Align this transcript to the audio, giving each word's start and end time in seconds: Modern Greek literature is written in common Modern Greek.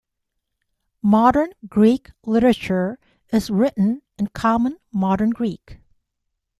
Modern 1.03 1.51
Greek 1.67 2.09
literature 2.25 2.97
is 3.31 3.51
written 3.51 4.01
in 4.17 4.25
common 4.29 4.79
Modern 4.91 5.29
Greek. 5.29 5.77